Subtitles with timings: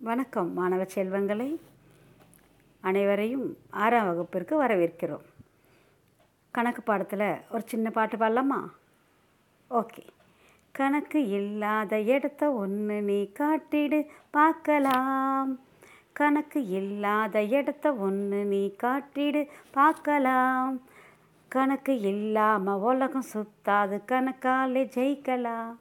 [0.00, 1.60] வணக்கம் மாணவ செல்வங்களை.
[2.80, 5.24] அனைவரையும் ஆறாம் வகுப்பிற்கு வரவேற்கிறோம்.
[6.50, 8.70] கணக்கு பாடத்தில் ஒரு சின்ன பாட்டு பாடலாமா?
[9.70, 10.06] ஓகே.
[10.72, 15.60] கணக்கு இல்லாத இடத்த ஒன்று நீ காட்டிடு பார்க்கலாம்.
[16.12, 20.82] கணக்கு இல்லாத இடத்த ஒன்று நீ காட்டிடு பார்க்கலாம்.
[21.48, 25.74] கணக்கு இல்லாமல் உலகம் சுத்தாது கணக்காலே ஜெயிக்கலாம்.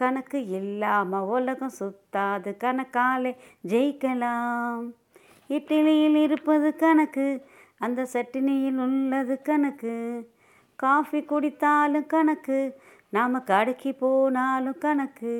[0.00, 2.50] கணக்கு இல்லாமல் உலகம் சுத்தாது.
[2.64, 3.32] கணக்காலே
[3.68, 4.82] ஜெயிக்கலாம்.
[5.56, 7.26] இட்லியில் இருப்பது கணக்கு
[7.84, 9.96] அந்த சட்டினியில் உள்ளது கணக்கு.
[10.82, 12.58] காஃபி குடித்தாலும் கணக்கு
[13.16, 15.34] நாம் கடைக்கு போனாலும் கணக்கு.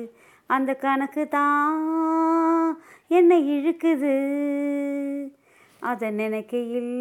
[0.55, 2.79] அந்த கணக்கு தான்
[3.17, 4.15] என்னை இழுக்குது?
[5.89, 6.93] அதை நினைக்கையில்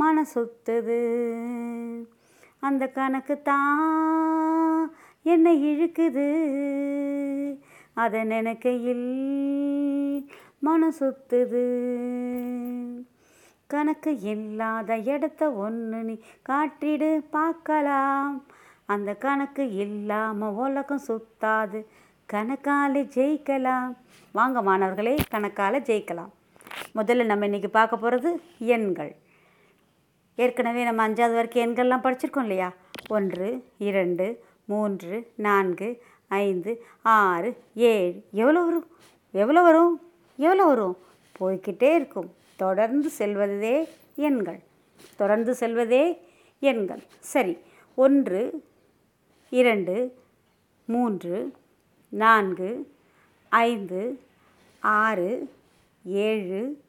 [0.00, 1.00] மன சுத்துது.
[2.66, 6.26] அந்த கணக்கு தான் என்னை இழுக்குது.
[7.94, 9.08] அதை நினைக்கையில்
[10.58, 11.64] மனம் சுத்துது
[13.66, 18.44] கணக்கு இல்லாத இடத்த ஒன்று நீ காட்டிடு பார்க்கலாம்.
[18.84, 21.80] அந்த கணக்கு இல்லாமல் உலகம் சுத்தாது.
[22.32, 23.96] கணக்கால ஜெயிக்கலாம்.
[24.32, 26.32] வாங்க மாணவர்களே கணக்கால ஜெயிக்கலாம்.
[26.94, 29.12] முதல்ல நம்ம இன்றைக்கி பார்க்க போகிறது எண்கள்.
[30.34, 32.72] ஏற்கனவே நம்ம அஞ்சாவது வரைக்கும் எண்கள்லாம் படிச்சிருக்கோம் இல்லையா?
[33.08, 34.26] ஒன்று இரண்டு
[34.64, 38.24] மூன்று நான்கு ஐந்து ஆறு ஏழு.
[38.32, 38.86] எவ்வளோ வரும்?
[39.32, 40.00] எவ்வளோ வரும்?
[40.36, 40.96] எவ்வளோ வரும்?
[41.40, 42.34] போய்கிட்டே இருக்கும்.
[42.56, 44.60] தொடர்ந்து செல்வதே எண்கள்.
[45.16, 46.20] தொடர்ந்து செல்வதே
[46.58, 47.02] எண்கள்.
[47.18, 47.58] சரி.
[47.94, 48.64] ஒன்று
[49.50, 50.18] இரண்டு
[50.84, 51.52] மூன்று
[52.08, 52.92] நான்கு
[53.48, 54.20] ஐந்து
[54.80, 55.50] ஆறு
[56.04, 56.80] ஏழு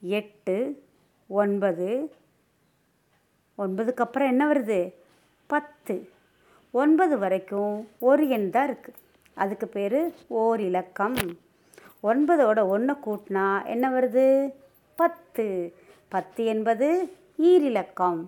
[0.00, 0.82] எட்டு
[1.28, 2.14] ஒன்பது.
[3.58, 4.94] ஒன்பதுக்கு அப்புறம் என்ன வருது?
[5.46, 6.10] பத்து.
[6.70, 8.98] ஒன்பது வரைக்கும் ஒரு எண் தான் இருக்குது
[9.34, 11.16] அதுக்கு பேர் ஓர் இலக்கம்
[12.02, 14.52] ஒன்பதோட ஒன்று கூட்டினா என்ன வருது?
[14.96, 15.74] பத்து.
[16.08, 18.20] பத்து என்பது ஈரிலக்கம்.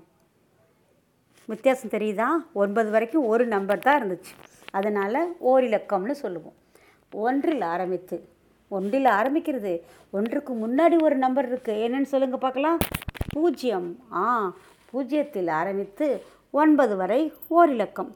[1.46, 2.28] வித்தியாசம் தெரியுதா?
[2.52, 4.32] ஒன்பது வரைக்கும் ஒரு நம்பர் தான் இருந்துச்சு.
[4.70, 6.56] அதனால் ஓரிலக்கம்னு சொல்லுவோம்.
[7.12, 8.28] ஒன்றில் ஆரம்பித்து.
[8.68, 9.80] ஒன்றில் ஆரம்பிக்கிறது.
[10.12, 12.78] ஒன்றுக்கு முன்னாடி ஒரு நம்பர் இருக்குது என்னென்னு சொல்லுங்கள் பார்க்கலாம்.
[13.28, 13.98] பூஜ்ஜியம்.
[14.12, 14.54] ஆ
[14.92, 18.12] பூஜ்ஜியத்தில் ஆரம்பித்து ஒன்பது வரை ஓரிலக்கம்.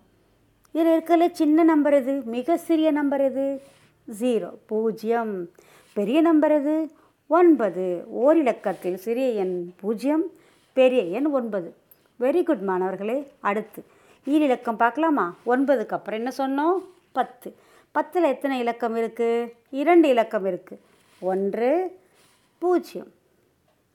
[0.74, 2.12] இதில் இருக்கல சின்ன நம்பர் எது?
[2.24, 3.62] மிக சிறிய நம்பர் எது?
[4.20, 5.50] ஜீரோ பூஜ்ஜியம்.
[5.92, 6.90] பெரிய நம்பர் எது?
[7.26, 7.84] ஒன்பது.
[8.22, 10.24] ஓரிலக்கத்தில் சிறிய எண் பூஜ்ஜியம்
[10.72, 11.74] பெரிய எண் ஒன்பது.
[12.20, 13.84] வெரி குட் மாணவர்களே அடுத்து.
[14.26, 15.34] ஈரிலக்கம் பார்க்கலாமா?
[15.46, 16.82] ஒன்பதுக்கு அப்புறம் என்ன சொன்னோம்?
[17.12, 17.54] பத்து.
[17.92, 20.82] பத்தில் எத்தனை இலக்கம் இருக்குது இரண்டு இலக்கம் இருக்குது
[21.20, 21.70] ஒன்று
[22.58, 23.12] பூஜ்ஜியம்.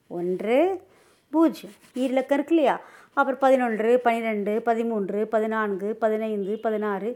[0.07, 0.81] ஒன்று
[1.29, 1.75] பூஜ்ஜியம்.
[1.95, 2.81] ஈரிலக்கம் இருக்கு இல்லையா?
[3.19, 7.09] அப்புறம் பதினொன்று பன்னிரெண்டு பதிமூன்று பதினான்கு பதினைந்து பதினாறு.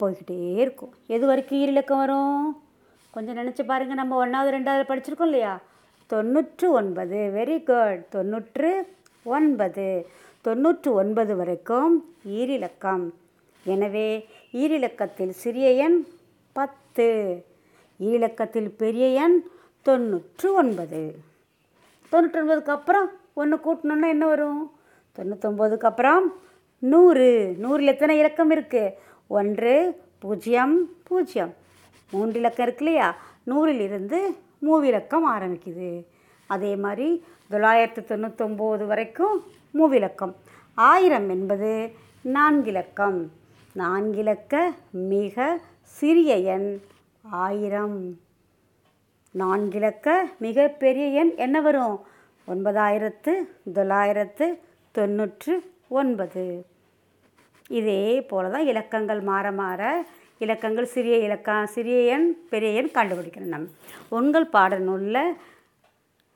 [0.00, 0.92] போய்கிட்டே இருக்கும்.
[1.06, 2.62] எது வரைக்கும் ஈரிலக்கம் வரும்?
[3.10, 5.60] கொஞ்சம் நினச்சி பாருங்கள் நம்ம ஒன்றாவது ரெண்டாவது படிச்சிருக்கோம் இல்லையா?
[6.06, 7.18] தொண்ணூற்று ஒன்பது.
[7.34, 8.70] வெரி குட் தொண்ணூற்று
[9.22, 10.06] ஒன்பது.
[10.40, 11.94] தொண்ணூற்று ஒன்பது வரைக்கும்
[12.28, 13.06] ஈரிலக்கம்
[13.64, 16.04] எனவே ஈரிலக்கத்தில் சிறிய எண்
[16.52, 17.08] பத்து.
[18.00, 19.38] ஈரிலக்கத்தில் பெரிய எண்
[19.82, 21.02] தொண்ணூற்று ஒன்பது.
[22.12, 24.72] தொண்ணூற்றி ஒன்பதுக்கு அப்புறம் ஒன்று கூட்டணுன்னா என்ன வரும்?
[25.18, 26.32] தொண்ணூத்தொம்போதுக்கு அப்புறம்
[26.78, 27.56] நூறு.
[27.62, 28.92] நூறில் எத்தனை இலக்கம் இருக்குது
[29.26, 31.54] ஒன்று பூஜ்ஜியம் பூஜ்ஜியம்.
[32.10, 33.16] மூன்று இலக்கம் இருக்கு இல்லையா?
[33.46, 34.18] நூறிலிருந்து
[34.62, 36.04] மூவிலக்கம் ஆரம்பிக்குது.
[36.46, 39.44] அதே மாதிரி தொள்ளாயிரத்து தொண்ணூத்தொம்போது வரைக்கும்
[39.74, 40.34] மூவிலக்கம்.
[40.74, 41.90] ஆயிரம் என்பது
[42.24, 43.28] நான்கிலக்கம்.
[43.78, 46.80] நான்கிலக்க மிக சிறிய எண்
[47.22, 48.18] ஆயிரம்.
[49.38, 52.00] நான்கிலக்க மிகப்பெரிய எண் என்ன வரும்?
[52.48, 53.30] ஒன்பதாயிரத்து
[53.72, 54.58] தொள்ளாயிரத்து
[54.96, 55.54] தொண்ணூற்று
[55.88, 56.44] ஒன்பது.
[57.68, 60.04] இதே போல தான் இலக்கங்கள் மாற மாற
[60.38, 63.68] இலக்கங்கள் சிறிய இலக்கம் சிறிய எண் பெரிய எண் கண்டுபிடிக்கணும் நம்ம.
[64.08, 65.36] உங்கள் பாடநூலில்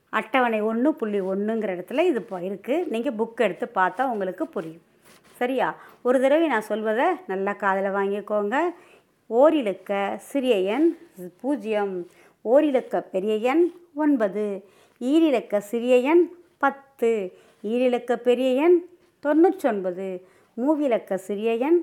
[0.09, 4.85] அட்டவணை ஒன்று புள்ளி ஒன்றுங்கிற இடத்துல இது இப்போ இருக்குது நீங்கள் புக் எடுத்து பார்த்தா உங்களுக்கு புரியும்.
[5.41, 5.77] சரியா?
[6.03, 8.57] ஒரு தடவை நான் சொல்வதை நல்லா காதில் வாங்கிக்கோங்க.
[9.31, 10.97] ஓரிலக்க சிறிய எண்
[11.41, 12.07] பூஜ்ஜியம்.
[12.45, 14.65] ஓரிலக்க பெரிய எண் ஒன்பது.
[15.01, 16.25] ஈரிலக்க சிறிய எண்
[16.59, 17.11] பத்து.
[17.73, 18.79] ஈரிலக்க பெரிய எண்
[19.23, 20.07] தொண்ணூற்றொன்பது
[20.57, 21.79] மூவிலக்க சிறிய எண்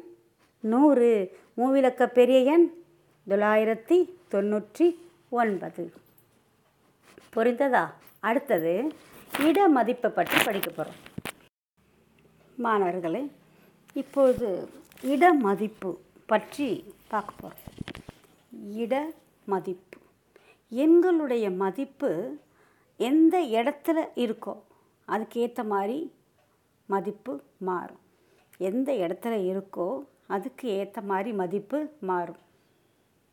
[0.60, 2.66] நூறு மூவிலக்க பெரிய எண்
[3.30, 3.98] தொள்ளாயிரத்தி
[4.32, 4.88] தொண்ணூற்றி
[5.30, 5.84] ஒன்பது.
[7.36, 7.84] புரிந்ததா?
[8.20, 8.74] அடுத்தது
[9.40, 11.00] இட மதிப்பை பற்றி படிக்க போகிறோம்
[12.56, 13.22] மாணவர்களே
[13.94, 14.50] இப்பொழுது
[15.02, 15.92] இட மதிப்பு
[16.26, 16.68] பற்றி
[17.08, 17.66] பார்க்க போகிறோம்
[18.84, 18.96] இட
[19.46, 19.98] மதிப்பு.
[20.72, 22.12] எண்களுடைய மதிப்பு
[22.98, 24.54] எந்த இடத்துல இருக்கோ
[25.08, 26.14] அதுக்கேற்ற மாதிரி
[26.86, 28.00] மதிப்பு மாறும்.
[28.58, 32.42] எந்த இடத்துல இருக்கோ அதுக்கு ஏற்ற மாதிரி மதிப்பு மாறும்.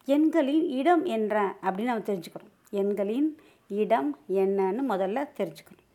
[0.04, 2.54] எண்களின் இடம் என்ற அப்படின்னு நம்ம தெரிஞ்சுக்கணும்.
[2.70, 3.38] எண்களின்
[3.68, 5.86] இடம் என்னன்னு முதல்ல தெரிஞ்சுக்கணும்.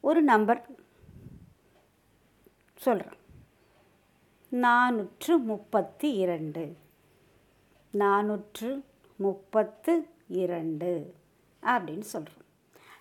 [0.00, 0.66] ஒரு நம்பர்
[2.76, 3.16] சொல்கிறேன்
[4.52, 6.76] நானூற்று முப்பத்தி இரண்டு.
[7.92, 8.82] நானூற்று
[9.16, 11.14] முப்பத்து இரண்டு
[11.62, 12.47] அப்படின்னு சொல்கிறோம்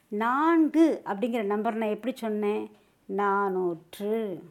[0.08, 2.72] நான்கு அப்படிங்கிற நம்பர் நான் எப்படி சொன்னேன்?
[3.18, 4.42] நானூற்று.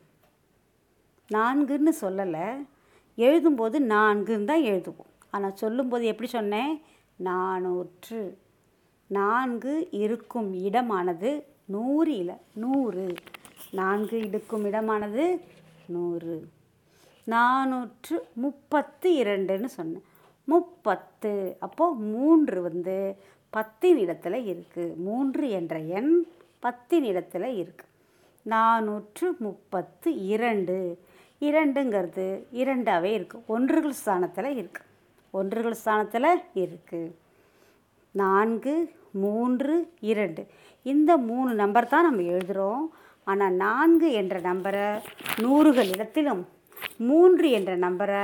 [1.32, 2.66] நான்குன்னு சொல்லலை.
[3.16, 5.14] எழுதும்போது நான்குன்னு தான் எழுதுவோம்.
[5.30, 6.82] ஆனால் சொல்லும்போது எப்படி சொன்னேன்?
[7.24, 8.36] நானூற்று.
[9.06, 13.14] நான்கு இருக்கும் இடமானது நூறு இல்லை நூறு.
[13.70, 15.40] நான்கு இருக்கும் இடமானது
[15.86, 16.48] நூறு.
[17.26, 20.04] நானூற்று முப்பத்து இரண்டுன்னு சொன்னேன்.
[20.44, 21.56] முப்பத்து.
[21.60, 23.16] அப்போது மூன்று வந்து.
[23.52, 26.12] பத்தின் இடத்துல இருக்குது மூன்று என்ற எண்
[26.62, 27.92] பத்தின் இடத்துல இருக்குது
[28.46, 30.76] நானூற்று முப்பத்து இரண்டு.
[31.42, 32.26] இரண்டுங்கிறது
[32.60, 34.86] இரண்டாகவே இருக்குது ஒன்றுகள் ஸ்தானத்தில் இருக்குது
[35.34, 36.30] ஒன்றுகள் ஸ்தானத்தில்
[36.62, 37.14] இருக்குது
[38.14, 38.74] நான்கு
[39.24, 39.74] மூன்று
[40.12, 40.42] இரண்டு.
[40.86, 42.84] இந்த மூணு நம்பர் தான் நம்ம எழுதுகிறோம்
[43.26, 44.86] ஆனால் நான்கு என்ற நம்பரை
[45.42, 46.42] நூறுகள் இடத்திலும்
[47.08, 48.22] மூன்று என்ற நம்பரை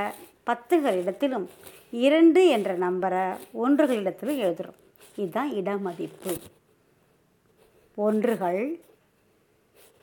[0.49, 1.45] பத்துகள் இடத்திலும்
[2.05, 3.25] இரண்டு என்ற நம்பரை
[3.63, 4.79] ஒன்றுகள் இடத்திலும் எழுதுகிறோம்
[5.15, 6.33] இதுதான் இடமதிப்பு.
[7.95, 8.63] ஒன்றுகள்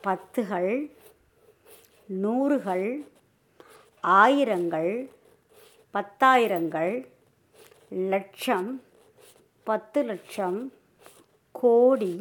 [0.07, 0.73] பத்துகள்
[2.25, 2.87] நூறுகள்
[4.05, 4.93] ஆயிரங்கள்
[5.95, 6.93] பத்தாயிரங்கள்
[8.13, 8.69] லட்சம்
[9.67, 10.61] பத்து லட்சம்
[11.55, 12.15] கோடி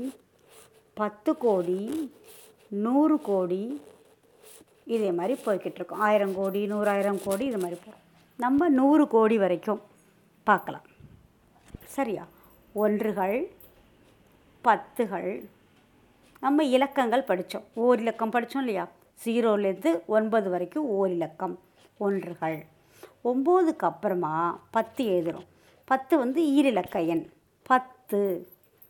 [1.01, 1.81] பத்து கோடி
[2.85, 3.63] நூறு கோடி
[4.95, 8.03] இதே மாதிரி போய்கிட்டு இருக்கோம் ஆயிரம் கோடி நூறாயிரம் கோடி இது மாதிரி போகிறோம்
[8.39, 9.81] நம்ம நூறு கோடி வரைக்கும்
[10.47, 10.87] பார்க்கலாம்.
[11.97, 12.23] சரியா?
[12.73, 13.51] ஒன்றுகள்
[14.63, 15.45] பத்துகள்.
[16.39, 18.87] நம்ம இலக்கங்கள் படித்தோம் ஓர் இலக்கம் படித்தோம் இல்லையா?
[19.25, 21.59] ஜீரோலேருந்து ஒன்பது வரைக்கும் ஓர் இலக்கம்
[21.97, 22.65] ஒன்றுகள்.
[23.23, 25.47] ஒம்போதுக்கு அப்புறமா பத்து எழுதுகிறோம்
[25.85, 27.29] பத்து வந்து ஈரிலக்க எண்.
[27.63, 28.47] பத்து.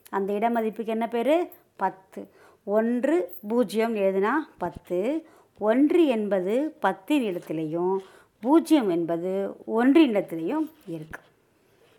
[0.10, 1.50] அந்த இட மதிப்புக்கு என்ன பேர்?
[1.76, 2.30] பத்து.
[2.64, 5.28] ஒன்று பூஜ்ஜியம் எழுதுனா பத்து.
[5.60, 7.98] ஒன்று என்பது பத்தின் இடத்துலையும்
[8.40, 11.30] பூஜ்ஜியம் என்பது ஒன்றின் இடத்துலையும் இருக்குது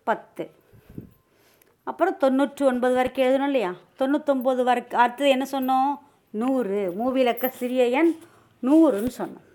[0.05, 0.51] பத்து.
[1.85, 3.71] அப்புறம் தொண்ணூற்றி ஒன்பது வரைக்கும் எழுதணும் இல்லையா?
[3.99, 5.93] தொண்ணூத்தொம்பது வரைக்கும் அடுத்தது என்ன சொன்னோம்?
[6.31, 6.81] நூறு.
[6.99, 8.13] மூவிலக்க சிறிய எண்
[8.63, 9.47] நூறுன்னு சொன்னோம்.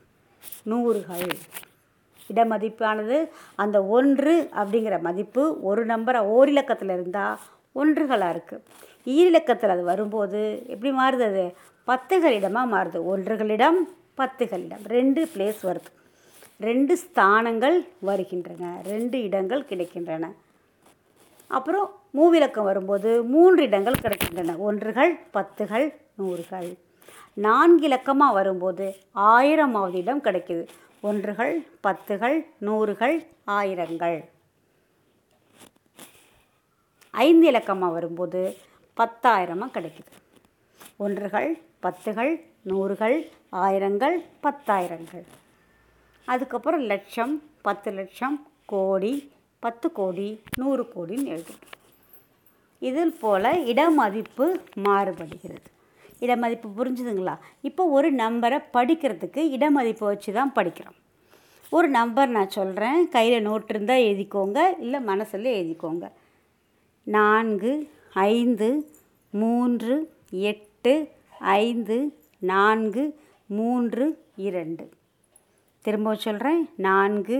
[0.72, 1.30] நூறுகள்.
[2.27, 3.18] இட மதிப்பானது
[3.63, 7.38] அந்த ஒன்று அப்படிங்கிற மதிப்பு ஒரு நம்பரை ஓரிலக்கத்தில் இருந்தால்
[7.81, 8.63] ஒன்றுகளாக இருக்குது
[9.16, 10.42] ஈரிலக்கத்தில் அது வரும்போது
[10.74, 11.44] எப்படி மாறுது அது
[11.88, 13.00] பத்துகளிடமாக மாறுது.
[13.13, 13.80] ஒன்றுகளிடம்
[14.19, 14.83] பத்துகளிடம்.
[14.98, 15.92] ரெண்டு பிளேஸ் வருது
[16.60, 17.78] ரெண்டு ஸ்தானங்கள்
[18.10, 18.81] வருகின்றன.
[18.86, 20.25] ரெண்டு இடங்கள் கிடைக்கின்றன.
[21.47, 24.57] அப்புறம் மூவிலக்கம் வரும்போது மூன்று இடங்கள் கிடைக்கின்றன.
[24.57, 26.77] ஒன்றுகள் பத்துகள் நூறுகள்.
[27.33, 30.68] நான்கு இலக்கமாக வரும்போது ஆயிரமாவது இடம் கிடைக்கிது.
[31.01, 34.30] ஒன்றுகள் பத்துகள் நூறுகள் ஆயிரங்கள்.
[37.12, 38.57] ஐந்து இலக்கமாக வரும்போது
[38.97, 40.13] பத்தாயிரமாக கிடைக்குது.
[40.97, 45.25] ஒன்றுகள் பத்துகள் நூறுகள் ஆயிரங்கள் பத்தாயிரங்கள்.
[46.25, 49.33] அதுக்கப்புறம் லட்சம் பத்து லட்சம் கோடி
[49.65, 50.27] பத்து கோடி
[50.62, 51.62] நூறு கோடின்னு எழுதும்
[52.88, 54.45] இதில் போல் இடமதிப்பு
[54.85, 55.69] மாறுபடுகிறது.
[56.19, 57.35] இடமதிப்பு புரிஞ்சுதுங்களா?
[57.62, 60.97] இப்போ ஒரு நம்பரை படிக்கிறதுக்கு இடமதிப்பை வச்சு தான் படிக்கிறோம்.
[61.69, 66.06] ஒரு நம்பர் நான் சொல்கிறேன் கையில் நோட் இருந்தால் எழுதிக்கோங்க இல்லை மனசில் எழுதிக்கோங்க.
[67.04, 67.71] நான்கு
[68.31, 68.69] ஐந்து
[69.42, 69.95] மூன்று
[70.51, 70.94] எட்டு
[71.57, 71.97] ஐந்து
[72.54, 73.04] நான்கு
[73.57, 74.06] மூன்று
[74.49, 74.85] இரண்டு.
[75.85, 77.37] திரும்ப சொல்கிறேன் நான்கு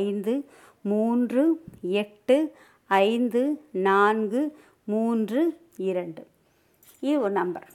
[0.00, 0.34] ஐந்து
[0.82, 2.54] மூன்று எட்டு
[2.86, 6.26] ஐந்து நான்கு மூன்று இரண்டு.
[7.00, 7.66] இது ஒரு நம்பர்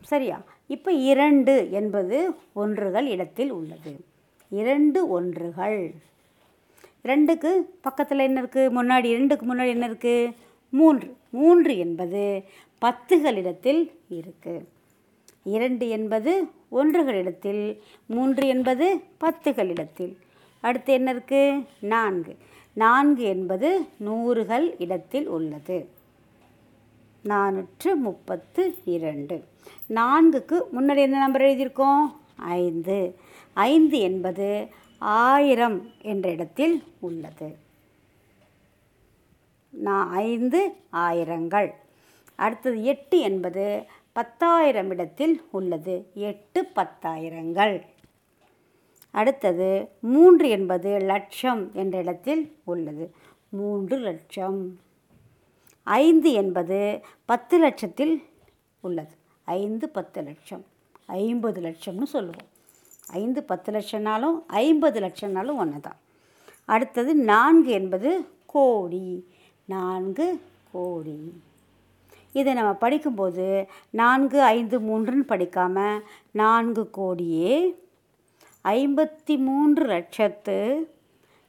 [0.00, 0.42] சரியா?
[0.66, 4.04] இப்போ இரண்டு என்பது ஒன்றுகள் இடத்தில் உள்ளது.
[4.48, 5.94] இரண்டு ஒன்றுகள்.
[7.04, 7.50] ரெண்டுக்கு
[7.80, 10.34] பக்கத்தில் என்ன இருக்குது முன்னாடி இரண்டுக்கு முன்னாடி என்ன இருக்குது
[10.68, 11.16] மூன்று.
[11.30, 12.44] மூன்று என்பது
[12.80, 14.66] பத்துகளிடத்தில் இருக்குது
[15.42, 16.32] இரண்டு என்பது
[16.72, 20.16] ஒன்றுகளிடத்தில் மூன்று என்பது பத்துகளிடத்தில்
[20.64, 22.36] அடுத்து என்ன இருக்குது நான்கு.
[22.72, 25.88] நான்கு என்பது நூறுகள் இடத்தில் உள்ளது.
[27.24, 29.44] நானூற்று முப்பத்து இரண்டு.
[29.88, 32.04] நான்குக்கு முன்னாடி என்ன நம்பர் எழுதியிருக்கோம்?
[32.36, 33.18] ஐந்து.
[33.52, 34.48] ஐந்து என்பது
[34.98, 37.56] ஆயிரம் என்ற இடத்தில் உள்ளது.
[39.70, 41.70] நான் ஐந்து ஆயிரங்கள்.
[42.34, 46.06] அடுத்தது எட்டு என்பது பத்தாயிரம் இடத்தில் உள்ளது.
[46.14, 47.82] எட்டு பத்தாயிரங்கள்.
[49.14, 49.68] அடுத்தது
[50.00, 53.04] மூன்று என்பது லட்சம் என்ற இடத்தில் உள்ளது.
[53.48, 54.78] மூன்று லட்சம்.
[55.82, 56.78] ஐந்து என்பது
[57.24, 58.14] பத்து லட்சத்தில்
[58.80, 59.14] உள்ளது.
[59.44, 60.64] ஐந்து பத்து லட்சம்.
[61.06, 62.48] ஐம்பது லட்சம்னு சொல்லுவோம்.
[63.06, 66.00] ஐந்து பத்து லட்சம்னாலும் ஐம்பது லட்சம்னாலும் ஒன்று தான்
[66.64, 68.10] அடுத்தது நான்கு என்பது
[68.46, 69.08] கோடி.
[69.64, 70.40] நான்கு
[70.72, 71.42] கோடி.
[72.32, 77.82] இதை நம்ம படிக்கும்போது நான்கு ஐந்து மூன்றுன்னு படிக்காமல் நான்கு கோடியே
[78.64, 80.56] ஐம்பத்தி மூன்று லட்சத்து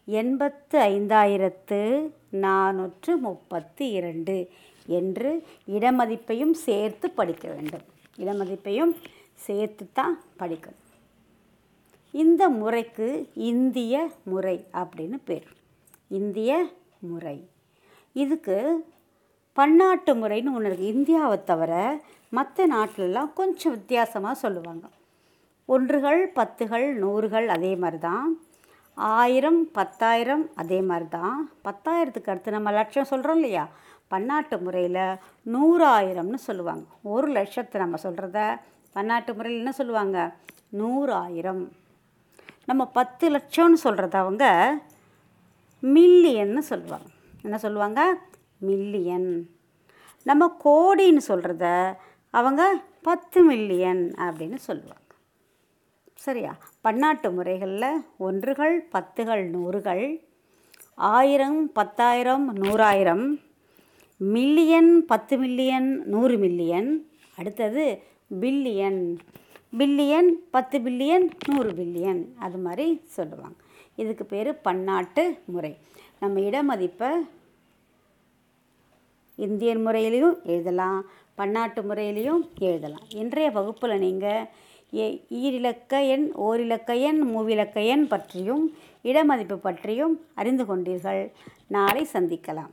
[0.05, 1.79] எண்பத்து ஐந்தாயிரத்து
[2.41, 4.36] நானூற்று முப்பத்தி இரண்டு
[4.88, 5.29] என்று
[5.67, 7.86] இடமதிப்பையும் சேர்த்து படிக்க வேண்டும்.
[8.17, 8.93] இடமதிப்பையும்
[9.45, 10.81] சேர்த்து தான் படிக்கணும்.
[12.12, 15.48] இந்த முறைக்கு இந்திய முறை அப்படின்னு பேர்.
[16.07, 16.51] இந்திய
[17.00, 17.38] முறை.
[18.13, 18.57] இதுக்கு
[19.53, 24.86] பன்னாட்டு முறைன்னு ஒன்று இருக்குது இந்தியாவை தவிர மற்ற நாட்டிலலாம் கொஞ்சம் வித்தியாசமாக சொல்லுவாங்க.
[25.65, 28.25] ஒன்றுகள் பத்துகள் நூறுகள் அதே மாதிரி தான்
[28.98, 33.63] ஆயிரம் பத்தாயிரம் அதே மாதிரி தான் பத்தாயிரத்துக்கு அடுத்து நம்ம லட்சம் சொல்கிறோம் இல்லையா?
[34.07, 35.01] பன்னாட்டு முறையில்
[35.53, 36.86] நூறாயிரம்னு சொல்லுவாங்க.
[37.13, 38.39] ஒரு லட்சத்தை நம்ம சொல்கிறத
[38.93, 40.17] பன்னாட்டு முறையில் என்ன சொல்லுவாங்க?
[40.81, 41.63] நூறாயிரம்.
[42.65, 44.45] நம்ம பத்து லட்சம்னு சொல்கிறத அவங்க
[45.84, 47.10] மில்லியன்னு சொல்லுவாங்க.
[47.41, 48.01] என்ன சொல்லுவாங்க?
[48.57, 49.29] மில்லியன்
[50.24, 51.65] நம்ம கோடின்னு சொல்கிறத
[52.34, 52.62] அவங்க
[53.01, 55.04] பத்து மில்லியன் அப்படின்னு சொல்லுவாங்க.
[56.24, 56.57] சரியா?
[56.81, 60.05] பன்னாட்டு முறைகளில் ஒன்றுகள் பத்துகள் நூறுகள்
[60.95, 63.25] ஆயிரம் பத்தாயிரம் நூறாயிரம்
[64.17, 66.89] மில்லியன் பத்து மில்லியன் நூறு மில்லியன்
[67.38, 68.01] அடுத்தது
[68.41, 69.17] பில்லியன்
[69.77, 73.57] பில்லியன் பத்து பில்லியன் நூறு பில்லியன் அது மாதிரி சொல்லுவாங்க.
[73.95, 75.77] இதுக்கு பேர் பன்னாட்டு முறை.
[76.19, 77.10] நம்ம இடமதிப்பை
[79.36, 81.05] இந்தியன் முறையிலையும் எழுதலாம்
[81.36, 83.07] பன்னாட்டு முறையிலையும் எழுதலாம்.
[83.10, 84.48] இன்றைய வகுப்பில் நீங்கள்
[84.93, 91.31] ஈரிலக்க எண் ஓரிலக்க எண் மூவிலக்க எண் பற்றியும் இடமதிப்பு பற்றியும் அறிந்து கொண்டீர்கள்.
[91.67, 92.71] நாளை சந்திக்கலாம்.